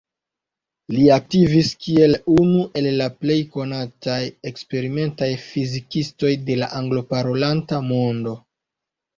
Li 0.93 1.01
aktivis 1.15 1.67
kiel 1.87 2.15
unu 2.37 2.63
el 2.81 2.87
la 3.03 3.09
plej 3.25 3.37
konataj 3.57 4.17
eksperimentaj 4.53 5.29
fizikistoj 5.45 6.35
de 6.49 6.59
la 6.63 6.73
anglo-parolanta 6.83 7.85
mondo. 7.93 8.39